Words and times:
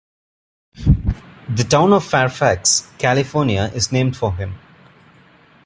The 1.47 1.63
town 1.69 1.93
of 1.93 2.03
Fairfax, 2.03 2.91
California, 2.97 3.69
is 3.75 3.91
named 3.91 4.17
for 4.17 4.33
him. 4.33 4.55